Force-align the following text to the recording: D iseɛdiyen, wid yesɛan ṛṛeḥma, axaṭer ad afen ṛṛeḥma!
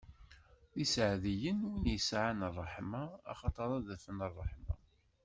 D 0.73 0.77
iseɛdiyen, 0.83 1.59
wid 1.69 1.85
yesɛan 1.89 2.39
ṛṛeḥma, 2.55 3.03
axaṭer 3.31 3.69
ad 3.77 3.87
afen 3.95 4.19
ṛṛeḥma! 4.31 4.73